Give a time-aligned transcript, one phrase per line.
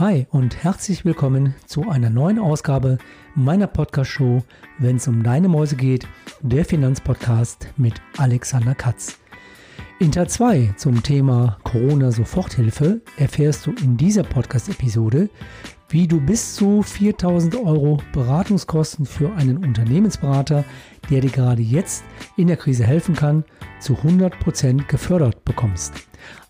[0.00, 2.98] Hi und herzlich willkommen zu einer neuen Ausgabe
[3.36, 4.42] meiner Podcast-Show,
[4.80, 6.08] wenn es um deine Mäuse geht,
[6.40, 9.20] der Finanzpodcast mit Alexander Katz.
[10.00, 15.30] In Teil 2 zum Thema Corona-Soforthilfe erfährst du in dieser Podcast-Episode,
[15.90, 20.64] wie du bis zu 4000 Euro Beratungskosten für einen Unternehmensberater,
[21.08, 22.02] der dir gerade jetzt
[22.36, 23.44] in der Krise helfen kann,
[23.78, 25.92] zu 100% gefördert bekommst.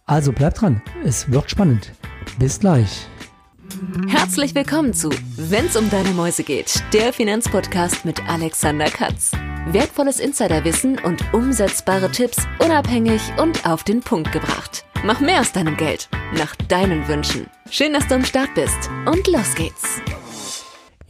[0.06, 1.92] Also bleib dran, es wird spannend.
[2.38, 3.06] Bis gleich.
[4.08, 9.32] Herzlich willkommen zu Wenn's um deine Mäuse geht, der Finanzpodcast mit Alexander Katz.
[9.66, 14.84] Wertvolles Insiderwissen und umsetzbare Tipps unabhängig und auf den Punkt gebracht.
[15.04, 16.08] Mach mehr aus deinem Geld,
[16.38, 17.46] nach deinen Wünschen.
[17.70, 20.00] Schön, dass du am Start bist und los geht's.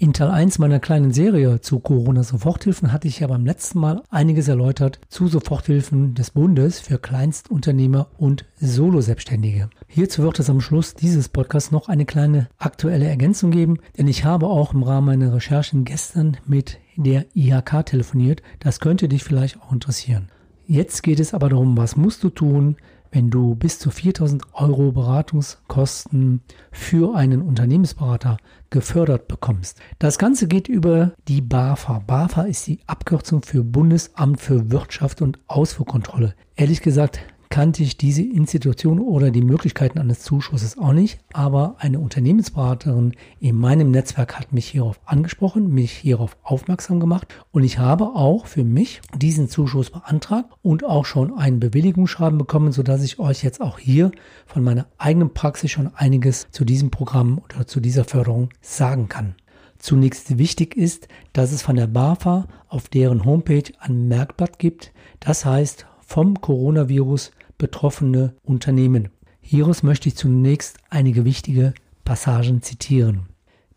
[0.04, 4.48] In Teil 1 meiner kleinen Serie zu Corona-Soforthilfen hatte ich ja beim letzten Mal einiges
[4.48, 9.70] erläutert zu Soforthilfen des Bundes für Kleinstunternehmer und Solo-Selbstständige.
[9.88, 14.26] Hierzu wird es am Schluss dieses Podcasts noch eine kleine aktuelle Ergänzung geben, denn ich
[14.26, 18.42] habe auch im Rahmen meiner Recherchen gestern mit der IHK telefoniert.
[18.60, 20.28] Das könnte dich vielleicht auch interessieren.
[20.66, 22.76] Jetzt geht es aber darum, was musst du tun,
[23.14, 28.38] wenn du bis zu 4000 Euro Beratungskosten für einen Unternehmensberater
[28.70, 29.78] gefördert bekommst.
[30.00, 32.00] Das Ganze geht über die BAFA.
[32.00, 36.34] BAFA ist die Abkürzung für Bundesamt für Wirtschaft und Ausfuhrkontrolle.
[36.56, 37.20] Ehrlich gesagt
[37.54, 43.54] kannte ich diese Institution oder die Möglichkeiten eines Zuschusses auch nicht, aber eine Unternehmensberaterin in
[43.54, 48.64] meinem Netzwerk hat mich hierauf angesprochen, mich hierauf aufmerksam gemacht und ich habe auch für
[48.64, 53.78] mich diesen Zuschuss beantragt und auch schon ein Bewilligungsschreiben bekommen, sodass ich euch jetzt auch
[53.78, 54.10] hier
[54.46, 59.36] von meiner eigenen Praxis schon einiges zu diesem Programm oder zu dieser Förderung sagen kann.
[59.78, 65.44] Zunächst wichtig ist, dass es von der BAFA auf deren Homepage ein Merkblatt gibt, das
[65.44, 67.30] heißt vom Coronavirus
[67.64, 69.08] betroffene Unternehmen.
[69.40, 71.72] Hieraus möchte ich zunächst einige wichtige
[72.04, 73.30] Passagen zitieren.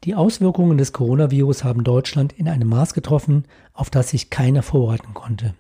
[0.04, 5.14] Die Auswirkungen des Coronavirus haben Deutschland in einem Maß getroffen, auf das sich keiner vorbereiten
[5.14, 5.56] konnte.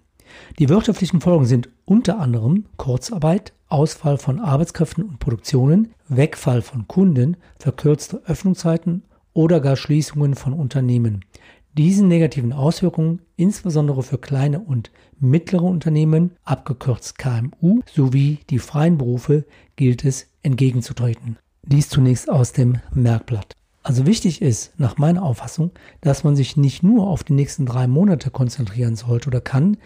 [0.59, 7.37] Die wirtschaftlichen Folgen sind unter anderem Kurzarbeit, Ausfall von Arbeitskräften und Produktionen, Wegfall von Kunden,
[7.57, 11.23] verkürzte Öffnungszeiten oder gar Schließungen von Unternehmen.
[11.77, 14.89] Diesen negativen Auswirkungen, insbesondere für kleine und
[15.19, 19.45] mittlere Unternehmen, abgekürzt KMU, sowie die freien Berufe,
[19.75, 21.37] gilt es entgegenzutreten.
[21.61, 23.53] Dies zunächst aus dem Merkblatt.
[23.83, 25.69] Also wichtig ist, nach meiner Auffassung,
[26.01, 29.77] dass man sich nicht nur auf die nächsten drei Monate konzentrieren sollte oder kann.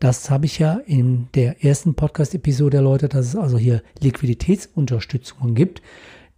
[0.00, 5.80] Das habe ich ja in der ersten Podcast-Episode erläutert, dass es also hier Liquiditätsunterstützungen gibt.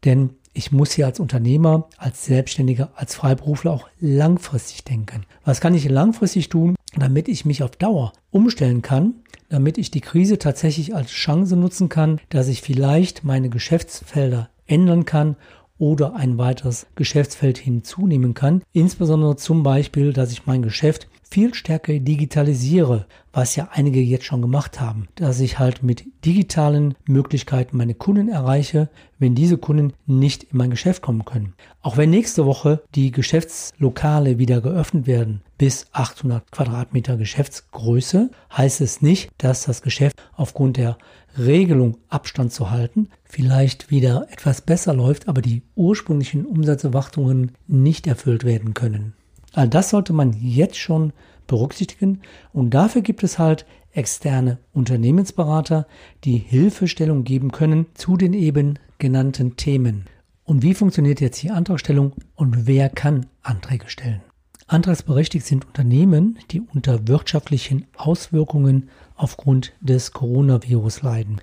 [0.04, 5.24] Denn ich muss hier als Unternehmer, als Selbstständiger, als Freiberufler auch langfristig denken.
[5.44, 9.14] Was kann ich langfristig tun, damit ich mich auf Dauer umstellen kann,
[9.48, 15.04] damit ich die Krise tatsächlich als Chance nutzen kann, dass ich vielleicht meine Geschäftsfelder ändern
[15.04, 15.36] kann
[15.78, 18.62] oder ein weiteres Geschäftsfeld hinzunehmen kann.
[18.72, 24.42] Insbesondere zum Beispiel, dass ich mein Geschäft viel stärker digitalisiere, was ja einige jetzt schon
[24.42, 30.44] gemacht haben, dass ich halt mit digitalen Möglichkeiten meine Kunden erreiche, wenn diese Kunden nicht
[30.44, 31.54] in mein Geschäft kommen können.
[31.82, 39.02] Auch wenn nächste Woche die Geschäftslokale wieder geöffnet werden bis 800 Quadratmeter Geschäftsgröße, heißt es
[39.02, 40.96] nicht, dass das Geschäft aufgrund der
[41.36, 48.44] Regelung Abstand zu halten vielleicht wieder etwas besser läuft, aber die ursprünglichen Umsatzerwartungen nicht erfüllt
[48.44, 49.14] werden können.
[49.52, 51.12] All das sollte man jetzt schon
[51.46, 52.20] berücksichtigen
[52.52, 55.86] und dafür gibt es halt externe Unternehmensberater,
[56.24, 60.04] die Hilfestellung geben können zu den eben genannten Themen.
[60.44, 64.22] Und wie funktioniert jetzt die Antragstellung und wer kann Anträge stellen?
[64.66, 71.40] Antragsberechtigt sind Unternehmen, die unter wirtschaftlichen Auswirkungen aufgrund des Coronavirus leiden.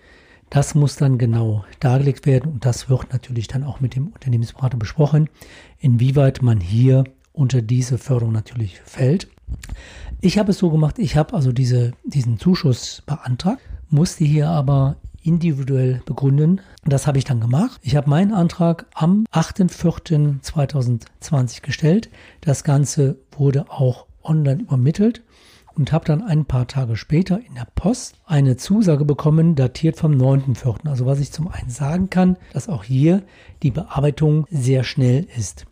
[0.51, 4.77] Das muss dann genau dargelegt werden und das wird natürlich dann auch mit dem Unternehmensberater
[4.77, 5.27] besprochen,
[5.79, 7.03] inwieweit man hier
[7.35, 9.29] unter diese Förderung natürlich fällt.
[10.21, 14.95] Ich habe es so gemacht, ich habe also diese, diesen Zuschuss beantragt, musste hier aber
[15.21, 16.61] individuell begründen.
[16.83, 17.79] Das habe ich dann gemacht.
[17.83, 22.09] Ich habe meinen Antrag am 8.4.2020 gestellt.
[22.41, 25.23] Das Ganze wurde auch online übermittelt
[25.75, 30.13] und habe dann ein paar Tage später in der Post eine Zusage bekommen, datiert vom
[30.13, 30.87] 9.4.
[30.87, 33.23] Also was ich zum einen sagen kann, dass auch hier
[33.63, 35.65] die Bearbeitung sehr schnell ist.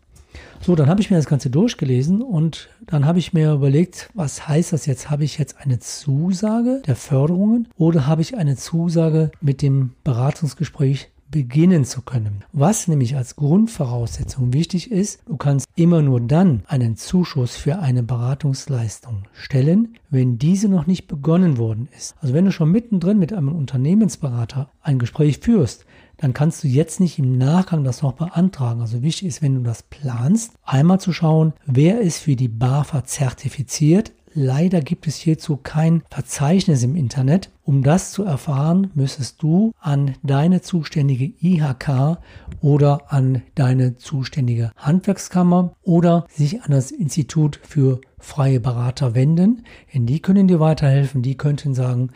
[0.60, 4.48] So, dann habe ich mir das Ganze durchgelesen und dann habe ich mir überlegt, was
[4.48, 5.10] heißt das jetzt?
[5.10, 11.10] Habe ich jetzt eine Zusage der Förderungen oder habe ich eine Zusage mit dem Beratungsgespräch
[11.34, 12.44] beginnen zu können.
[12.52, 18.04] Was nämlich als Grundvoraussetzung wichtig ist, du kannst immer nur dann einen Zuschuss für eine
[18.04, 22.14] Beratungsleistung stellen, wenn diese noch nicht begonnen worden ist.
[22.20, 25.86] Also wenn du schon mittendrin mit einem Unternehmensberater ein Gespräch führst,
[26.18, 28.80] dann kannst du jetzt nicht im Nachgang das noch beantragen.
[28.80, 33.02] Also wichtig ist, wenn du das planst, einmal zu schauen, wer ist für die BAFA
[33.02, 34.12] zertifiziert.
[34.36, 37.50] Leider gibt es hierzu kein Verzeichnis im Internet.
[37.62, 42.18] Um das zu erfahren, müsstest du an deine zuständige IHK
[42.60, 49.62] oder an deine zuständige Handwerkskammer oder sich an das Institut für freie Berater wenden.
[49.94, 51.22] Denn die können dir weiterhelfen.
[51.22, 52.10] Die könnten sagen,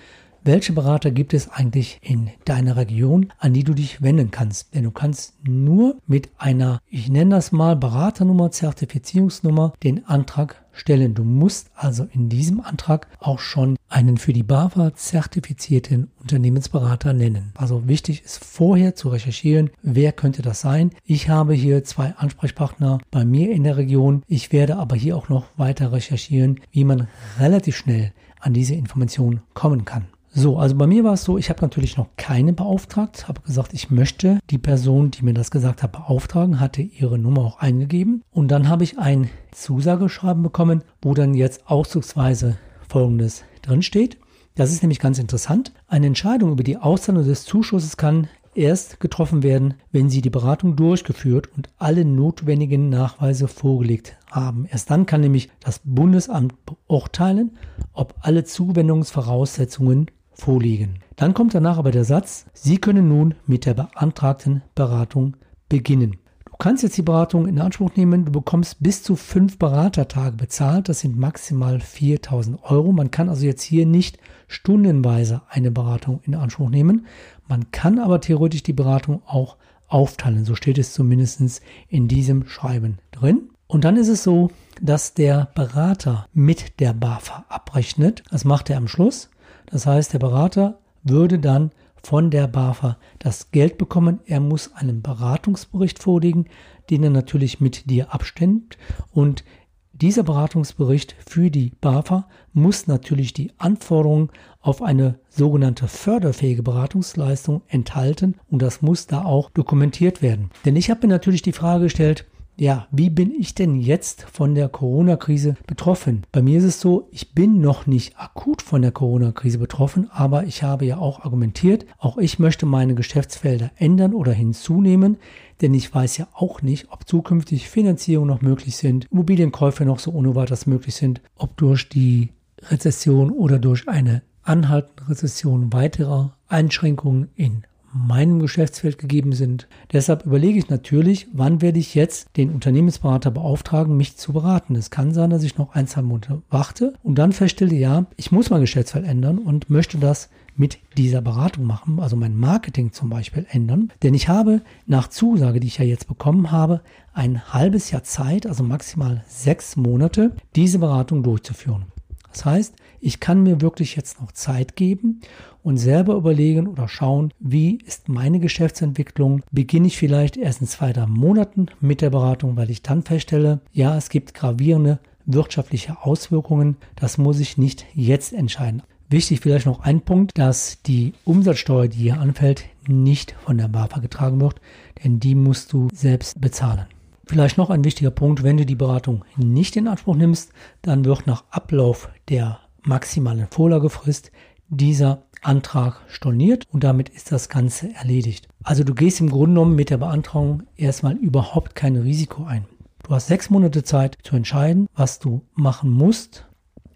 [0.45, 4.75] welche Berater gibt es eigentlich in deiner Region, an die du dich wenden kannst?
[4.75, 11.15] Denn du kannst nur mit einer, ich nenne das mal Beraternummer, Zertifizierungsnummer, den Antrag stellen.
[11.15, 17.53] Du musst also in diesem Antrag auch schon einen für die BAFA zertifizierten Unternehmensberater nennen.
[17.57, 20.91] Also wichtig ist vorher zu recherchieren, wer könnte das sein.
[21.05, 24.23] Ich habe hier zwei Ansprechpartner bei mir in der Region.
[24.29, 27.09] Ich werde aber hier auch noch weiter recherchieren, wie man
[27.39, 30.07] relativ schnell an diese Information kommen kann.
[30.39, 33.75] So, also bei mir war es so, ich habe natürlich noch keine beauftragt, habe gesagt,
[33.75, 38.23] ich möchte die Person, die mir das gesagt hat, beauftragen, hatte ihre Nummer auch eingegeben
[38.31, 42.57] und dann habe ich ein Zusageschreiben bekommen, wo dann jetzt auszugsweise
[42.89, 44.19] folgendes drin steht.
[44.55, 45.73] Das ist nämlich ganz interessant.
[45.89, 50.77] Eine Entscheidung über die Auszahlung des Zuschusses kann erst getroffen werden, wenn Sie die Beratung
[50.77, 54.67] durchgeführt und alle notwendigen Nachweise vorgelegt haben.
[54.71, 57.59] Erst dann kann nämlich das Bundesamt beurteilen,
[57.93, 61.01] ob alle Zuwendungsvoraussetzungen vorliegen.
[61.17, 65.37] Dann kommt danach aber der Satz, Sie können nun mit der beantragten Beratung
[65.69, 66.17] beginnen.
[66.45, 68.25] Du kannst jetzt die Beratung in Anspruch nehmen.
[68.25, 70.89] Du bekommst bis zu fünf Beratertage bezahlt.
[70.89, 72.93] Das sind maximal 4000 Euro.
[72.93, 74.19] Man kann also jetzt hier nicht
[74.49, 77.07] stundenweise eine Beratung in Anspruch nehmen.
[77.49, 79.57] Man kann aber theoretisch die Beratung auch
[79.87, 80.45] aufteilen.
[80.45, 83.51] So steht es zumindest in diesem Schreiben drin.
[83.69, 84.51] Und dann ist es so,
[84.81, 88.23] dass der Berater mit der BAFA abrechnet.
[88.31, 89.31] Das macht er am Schluss.
[89.71, 91.71] Das heißt, der Berater würde dann
[92.03, 94.21] von der BAFA das Geld bekommen.
[94.27, 96.47] Er muss einen Beratungsbericht vorlegen,
[96.91, 98.79] den er natürlich mit dir abstimmt.
[99.13, 99.45] Und
[99.93, 104.31] dieser Beratungsbericht für die BAFA muss natürlich die Anforderungen
[104.61, 110.51] auf eine sogenannte förderfähige Beratungsleistung enthalten und das muss da auch dokumentiert werden.
[110.65, 112.27] Denn ich habe mir natürlich die Frage gestellt,
[112.61, 116.25] ja, wie bin ich denn jetzt von der Corona-Krise betroffen?
[116.33, 120.45] Bei mir ist es so, ich bin noch nicht akut von der Corona-Krise betroffen, aber
[120.45, 125.19] ich habe ja auch argumentiert, auch ich möchte meine Geschäftsfelder ändern oder hinzunehmen,
[125.61, 130.11] denn ich weiß ja auch nicht, ob zukünftig Finanzierungen noch möglich sind, Immobilienkäufe noch so
[130.11, 132.31] ohne weiteres möglich sind, ob durch die
[132.71, 139.69] Rezession oder durch eine anhaltende Rezession weiterer Einschränkungen in meinem Geschäftsfeld gegeben sind.
[139.93, 144.75] Deshalb überlege ich natürlich, wann werde ich jetzt den Unternehmensberater beauftragen, mich zu beraten.
[144.77, 148.33] Es kann sein, dass ich noch ein, zwei Monate warte und dann feststelle, ja, ich
[148.33, 153.09] muss mein Geschäftsfeld ändern und möchte das mit dieser Beratung machen, also mein Marketing zum
[153.09, 153.93] Beispiel ändern.
[154.03, 156.83] Denn ich habe nach Zusage, die ich ja jetzt bekommen habe,
[157.15, 161.87] ein halbes Jahr Zeit, also maximal sechs Monate, diese Beratung durchzuführen.
[162.33, 165.21] Das heißt, ich kann mir wirklich jetzt noch Zeit geben
[165.63, 169.43] und selber überlegen oder schauen, wie ist meine Geschäftsentwicklung.
[169.53, 173.61] Beginne ich vielleicht erst in zwei, drei Monaten mit der Beratung, weil ich dann feststelle,
[173.73, 176.77] ja, es gibt gravierende wirtschaftliche Auswirkungen.
[176.97, 178.83] Das muss ich nicht jetzt entscheiden.
[179.11, 184.01] Wichtig vielleicht noch ein Punkt, dass die Umsatzsteuer, die hier anfällt, nicht von der BAFA
[184.01, 184.61] getragen wird,
[185.03, 186.87] denn die musst du selbst bezahlen.
[187.27, 190.53] Vielleicht noch ein wichtiger Punkt, wenn du die Beratung nicht in Anspruch nimmst,
[190.83, 194.33] dann wird nach Ablauf der maximalen Vorlagefrist
[194.69, 198.49] dieser Antrag storniert und damit ist das Ganze erledigt.
[198.65, 202.67] Also du gehst im Grunde genommen mit der Beantragung erstmal überhaupt kein Risiko ein.
[203.05, 206.47] Du hast sechs Monate Zeit zu entscheiden, was du machen musst.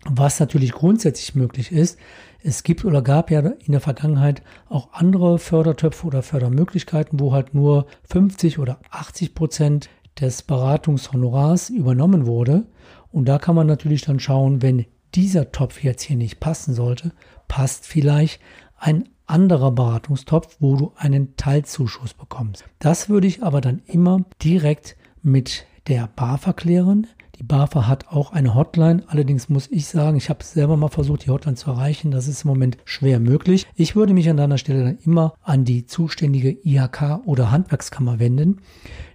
[0.04, 1.96] Was natürlich grundsätzlich möglich ist,
[2.42, 7.54] es gibt oder gab ja in der Vergangenheit auch andere Fördertöpfe oder Fördermöglichkeiten, wo halt
[7.54, 12.66] nur 50 oder 80 Prozent des Beratungshonorars übernommen wurde.
[13.12, 17.12] Und da kann man natürlich dann schauen, wenn dieser Topf jetzt hier nicht passen sollte,
[17.49, 18.40] passt vielleicht
[18.78, 22.64] ein anderer Beratungstopf, wo du einen Teilzuschuss bekommst.
[22.78, 27.07] Das würde ich aber dann immer direkt mit der BAFA klären.
[27.38, 29.02] Die BAFA hat auch eine Hotline.
[29.07, 32.11] Allerdings muss ich sagen, ich habe selber mal versucht, die Hotline zu erreichen.
[32.11, 33.66] Das ist im Moment schwer möglich.
[33.75, 38.61] Ich würde mich an deiner Stelle dann immer an die zuständige IHK oder Handwerkskammer wenden,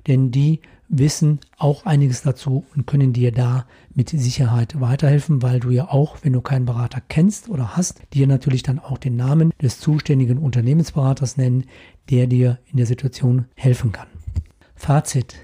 [0.08, 3.66] denn die wissen auch einiges dazu und können dir da
[3.98, 8.28] mit Sicherheit weiterhelfen, weil du ja auch, wenn du keinen Berater kennst oder hast, dir
[8.28, 11.66] natürlich dann auch den Namen des zuständigen Unternehmensberaters nennen,
[12.12, 14.08] der dir in der Situation helfen kann.
[14.76, 15.38] Fazit.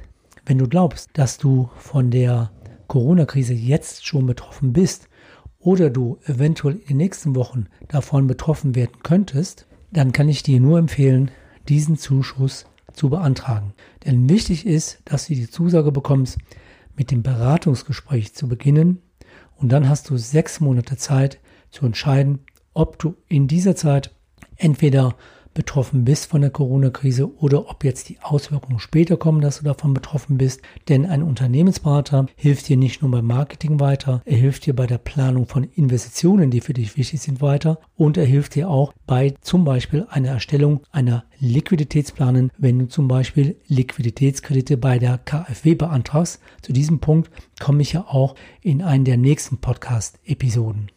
[0.46, 2.52] Wenn du glaubst, dass du von der
[2.88, 5.10] Corona-Krise jetzt schon betroffen bist
[5.58, 10.60] oder du eventuell in den nächsten Wochen davon betroffen werden könntest, dann kann ich dir
[10.60, 11.32] nur empfehlen,
[11.70, 13.74] diesen Zuschuss zu beantragen.
[14.06, 16.38] Denn wichtig ist, dass du die Zusage bekommst,
[16.96, 19.02] mit dem Beratungsgespräch zu beginnen.
[19.56, 22.40] Und dann hast du sechs Monate Zeit zu entscheiden,
[22.74, 24.14] ob du in dieser Zeit
[24.58, 25.16] entweder
[25.54, 29.94] betroffen bist von der Corona-Krise oder ob jetzt die Auswirkungen später kommen, dass du davon
[29.94, 30.62] betroffen bist.
[30.90, 34.98] Denn ein Unternehmensberater hilft dir nicht nur beim Marketing weiter, er hilft dir bei der
[34.98, 39.34] Planung von Investitionen, die für dich wichtig sind, weiter und er hilft dir auch bei
[39.42, 46.40] zum Beispiel einer Erstellung einer Liquiditätsplanen, wenn du zum Beispiel Liquiditätskredite bei der KfW beantragst.
[46.62, 47.30] Zu diesem Punkt
[47.60, 50.90] komme ich ja auch in einen der nächsten Podcast-Episoden.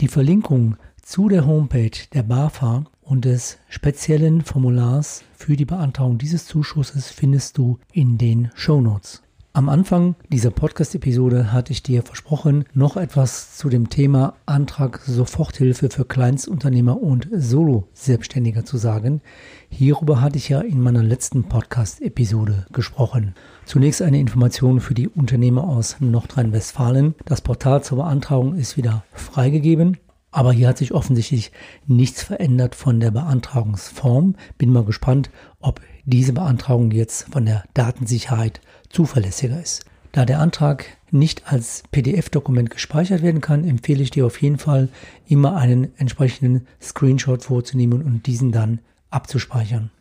[0.00, 6.46] Die Verlinkung zu der Homepage der BAFA und des speziellen Formulars für die Beantragung dieses
[6.46, 9.24] Zuschusses findest du in den Show Notes.
[9.56, 15.90] Am Anfang dieser Podcast-Episode hatte ich dir versprochen, noch etwas zu dem Thema Antrag Soforthilfe
[15.90, 19.20] für Kleinstunternehmer und Solo-Selbstständiger zu sagen.
[19.68, 23.36] Hierüber hatte ich ja in meiner letzten Podcast-Episode gesprochen.
[23.64, 27.14] Zunächst eine Information für die Unternehmer aus Nordrhein-Westfalen.
[27.24, 29.98] Das Portal zur Beantragung ist wieder freigegeben.
[30.34, 31.52] Aber hier hat sich offensichtlich
[31.86, 34.34] nichts verändert von der Beantragungsform.
[34.58, 39.84] Bin mal gespannt, ob diese Beantragung jetzt von der Datensicherheit zuverlässiger ist.
[40.10, 44.88] Da der Antrag nicht als PDF-Dokument gespeichert werden kann, empfehle ich dir auf jeden Fall
[45.28, 49.92] immer einen entsprechenden Screenshot vorzunehmen und diesen dann abzuspeichern.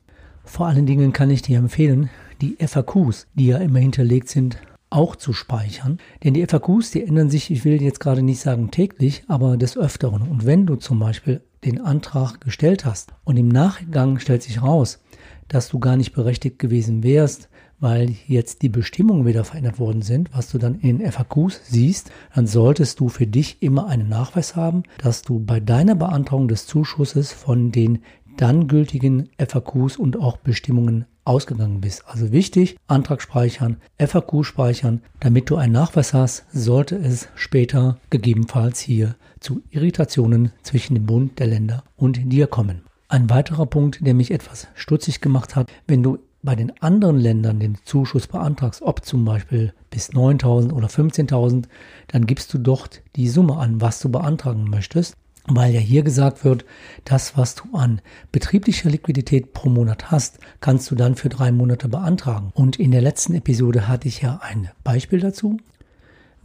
[0.43, 2.09] Vor allen Dingen kann ich dir empfehlen,
[2.41, 4.57] die FAQs, die ja immer hinterlegt sind,
[4.93, 5.97] auch zu speichern.
[6.23, 9.77] Denn die FAQs, die ändern sich, ich will jetzt gerade nicht sagen täglich, aber des
[9.77, 10.21] Öfteren.
[10.21, 14.99] Und wenn du zum Beispiel den Antrag gestellt hast und im Nachgang stellt sich raus,
[15.47, 20.29] dass du gar nicht berechtigt gewesen wärst, weil jetzt die Bestimmungen wieder verändert worden sind,
[20.33, 24.83] was du dann in FAQs siehst, dann solltest du für dich immer einen Nachweis haben,
[24.99, 27.99] dass du bei deiner Beantragung des Zuschusses von den
[28.37, 32.03] dann gültigen FAQs und auch Bestimmungen ausgegangen bist.
[32.07, 38.79] Also wichtig, Antrag speichern, FAQ speichern, damit du einen Nachweis hast, sollte es später gegebenenfalls
[38.79, 42.81] hier zu Irritationen zwischen dem Bund der Länder und dir kommen.
[43.07, 47.59] Ein weiterer Punkt, der mich etwas stutzig gemacht hat, wenn du bei den anderen Ländern
[47.59, 51.65] den Zuschuss beantragst, ob zum Beispiel bis 9.000 oder 15.000,
[52.07, 55.15] dann gibst du dort die Summe an, was du beantragen möchtest
[55.47, 56.65] weil ja hier gesagt wird,
[57.03, 61.89] das, was du an betrieblicher Liquidität pro Monat hast, kannst du dann für drei Monate
[61.89, 62.51] beantragen.
[62.53, 65.57] Und in der letzten Episode hatte ich ja ein Beispiel dazu.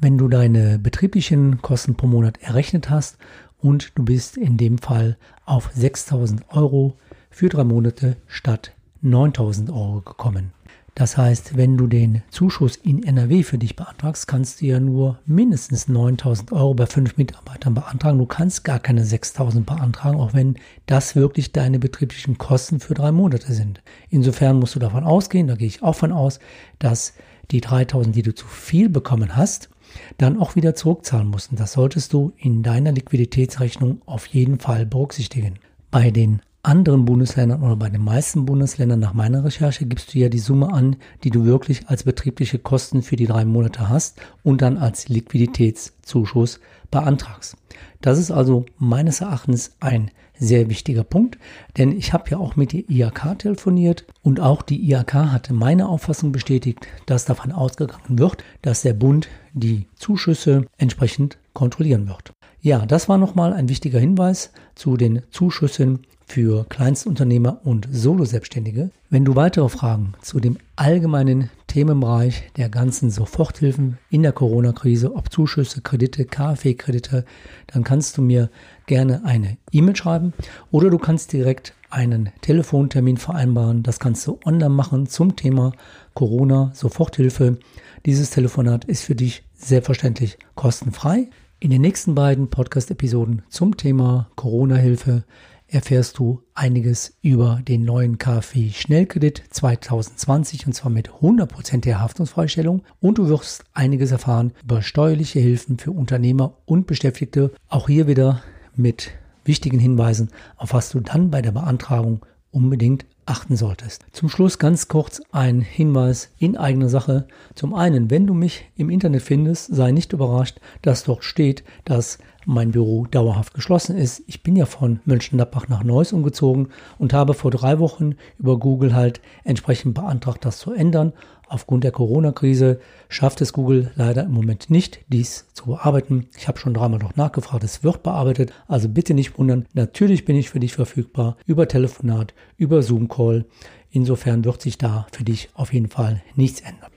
[0.01, 3.19] Wenn du deine betrieblichen Kosten pro Monat errechnet hast
[3.61, 6.97] und du bist in dem Fall auf 6000 Euro
[7.31, 10.53] für drei Monate statt 9000 Euro gekommen.
[10.99, 15.21] Das heißt, wenn du den Zuschuss in NRW für dich beantragst, kannst du ja nur
[15.27, 18.19] mindestens 9000 Euro bei fünf Mitarbeitern beantragen.
[18.19, 23.13] Du kannst gar keine 6000 beantragen, auch wenn das wirklich deine betrieblichen Kosten für drei
[23.13, 23.81] Monate sind.
[24.11, 26.41] Insofern musst du davon ausgehen, da gehe ich auch von aus,
[26.81, 27.13] dass
[27.53, 29.71] die 3000, die du zu viel bekommen hast,
[30.17, 31.53] dann auch wieder zurückzahlen musst.
[31.53, 35.61] Und das solltest du in deiner Liquiditätsrechnung auf jeden Fall berücksichtigen.
[35.93, 40.29] Bei den anderen Bundesländern oder bei den meisten Bundesländern nach meiner Recherche gibst du ja
[40.29, 44.61] die Summe an, die du wirklich als betriebliche Kosten für die drei Monate hast und
[44.61, 46.61] dann als Liquiditätszuschuss
[46.91, 47.57] beantragst.
[48.01, 51.39] Das ist also meines Erachtens ein sehr wichtiger Punkt,
[51.77, 55.89] denn ich habe ja auch mit der IAK telefoniert und auch die IAK hatte meine
[55.89, 62.33] Auffassung bestätigt, dass davon ausgegangen wird, dass der Bund die Zuschüsse entsprechend kontrollieren wird.
[62.61, 68.91] Ja, das war nochmal ein wichtiger Hinweis zu den Zuschüssen für Kleinstunternehmer und Solo-Selbstständige.
[69.11, 75.33] Wenn du weitere Fragen zu dem allgemeinen Themenbereich der ganzen Soforthilfen in der Corona-Krise, ob
[75.33, 77.25] Zuschüsse, Kredite, KfW-Kredite,
[77.67, 78.51] dann kannst du mir
[78.87, 80.33] gerne eine E-Mail schreiben
[80.71, 83.83] oder du kannst direkt einen Telefontermin vereinbaren.
[83.83, 85.73] Das kannst du online machen zum Thema
[86.15, 87.59] Corona Soforthilfe.
[88.05, 91.31] Dieses Telefonat ist für dich selbstverständlich kostenfrei.
[91.61, 95.25] In den nächsten beiden Podcast-Episoden zum Thema Corona-Hilfe
[95.69, 102.83] erfährst du einiges über den neuen KfW Schnellkredit 2020 und zwar mit 100% der Haftungsfreistellung
[103.01, 107.53] und du wirst einiges erfahren über steuerliche Hilfen für Unternehmer und Beschäftigte.
[107.69, 108.43] Auch hier wieder
[108.75, 109.11] mit
[109.45, 114.07] wichtigen Hinweisen, auf was du dann bei der Beantragung unbedingt achten solltest.
[114.13, 117.27] Zum Schluss ganz kurz ein Hinweis in eigener Sache.
[117.55, 122.19] Zum einen, wenn du mich im Internet findest, sei nicht überrascht, dass dort steht, dass
[122.49, 124.23] mein Büro dauerhaft geschlossen ist.
[124.27, 128.95] Ich bin ja von Mönchengladbach nach Neuss umgezogen und habe vor drei Wochen über Google
[128.95, 131.13] halt entsprechend beantragt, das zu ändern.
[131.47, 136.29] Aufgrund der Corona-Krise schafft es Google leider im Moment nicht, dies zu bearbeiten.
[136.39, 139.67] Ich habe schon dreimal noch nachgefragt, es wird bearbeitet, also bitte nicht wundern.
[139.75, 143.45] Natürlich bin ich für dich verfügbar über Telefonat, über Zoom-Call.
[143.91, 146.91] Insofern wird sich da für dich auf jeden Fall nichts ändern.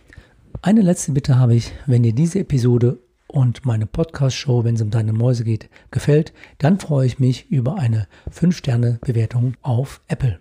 [0.61, 2.99] Eine letzte Bitte habe ich, wenn dir diese Episode
[3.31, 7.75] und meine Podcast-Show, wenn es um deine Mäuse geht, gefällt, dann freue ich mich über
[7.75, 10.39] eine 5-Sterne-Bewertung auf Apple.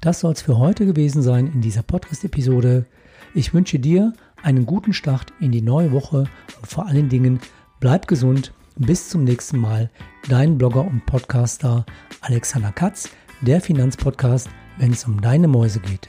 [0.00, 2.86] Das soll es für heute gewesen sein in dieser Podcast-Episode.
[3.34, 6.24] Ich wünsche dir einen guten Start in die neue Woche
[6.60, 7.40] und vor allen Dingen
[7.80, 8.52] bleib gesund.
[8.76, 9.90] Bis zum nächsten Mal.
[10.28, 11.84] Dein Blogger und Podcaster
[12.20, 16.08] Alexander Katz, der Finanzpodcast, wenn es um deine Mäuse geht.